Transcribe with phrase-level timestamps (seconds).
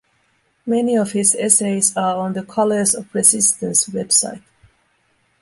[0.65, 4.41] Many of his essays are on the 'Colours of Resistance' website.